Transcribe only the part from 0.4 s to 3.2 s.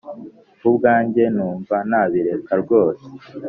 Kubwanjye numva nabireka rwose